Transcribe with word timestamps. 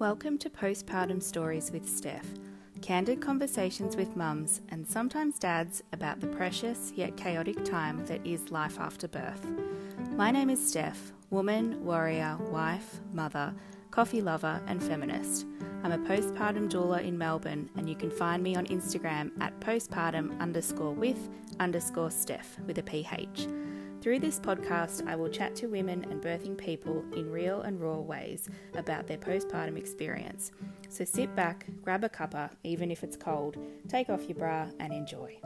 Welcome 0.00 0.38
to 0.38 0.48
Postpartum 0.48 1.22
Stories 1.22 1.70
with 1.70 1.86
Steph. 1.86 2.24
Candid 2.80 3.20
conversations 3.20 3.96
with 3.96 4.16
mums 4.16 4.62
and 4.70 4.88
sometimes 4.88 5.38
dads 5.38 5.82
about 5.92 6.20
the 6.20 6.26
precious 6.26 6.90
yet 6.96 7.18
chaotic 7.18 7.66
time 7.66 8.06
that 8.06 8.26
is 8.26 8.50
life 8.50 8.80
after 8.80 9.06
birth. 9.08 9.44
My 10.16 10.30
name 10.30 10.48
is 10.48 10.66
Steph, 10.66 11.12
woman, 11.28 11.84
warrior, 11.84 12.38
wife, 12.50 13.00
mother, 13.12 13.54
coffee 13.90 14.22
lover, 14.22 14.62
and 14.66 14.82
feminist. 14.82 15.44
I'm 15.82 15.92
a 15.92 15.98
postpartum 15.98 16.70
doula 16.70 17.04
in 17.04 17.18
Melbourne, 17.18 17.68
and 17.76 17.86
you 17.86 17.94
can 17.94 18.10
find 18.10 18.42
me 18.42 18.56
on 18.56 18.68
Instagram 18.68 19.30
at 19.42 19.60
postpartum 19.60 20.40
underscore 20.40 20.94
with 20.94 21.28
underscore 21.58 22.10
Steph 22.10 22.58
with 22.66 22.78
a 22.78 22.82
PH. 22.82 23.48
Through 24.00 24.20
this 24.20 24.40
podcast, 24.40 25.06
I 25.06 25.14
will 25.14 25.28
chat 25.28 25.54
to 25.56 25.66
women 25.66 26.06
and 26.10 26.22
birthing 26.22 26.56
people 26.56 27.04
in 27.14 27.30
real 27.30 27.60
and 27.60 27.78
raw 27.78 27.98
ways 27.98 28.48
about 28.74 29.06
their 29.06 29.18
postpartum 29.18 29.76
experience. 29.76 30.52
So 30.88 31.04
sit 31.04 31.36
back, 31.36 31.66
grab 31.82 32.02
a 32.02 32.08
cuppa, 32.08 32.50
even 32.64 32.90
if 32.90 33.04
it's 33.04 33.18
cold, 33.18 33.58
take 33.88 34.08
off 34.08 34.26
your 34.26 34.38
bra, 34.38 34.68
and 34.78 34.94
enjoy. 34.94 35.38